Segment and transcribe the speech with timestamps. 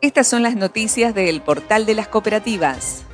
[0.00, 3.04] Estas son las noticias del portal de las cooperativas.